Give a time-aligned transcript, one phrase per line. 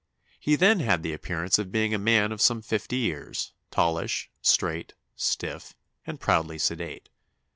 [0.39, 4.95] He then had the appearance of being a man of some fifty years, tallish, straight,
[5.15, 5.75] stiff,
[6.07, 7.09] and proudly sedate.